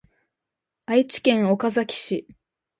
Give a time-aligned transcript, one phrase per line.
[0.87, 2.27] 愛知県岡崎市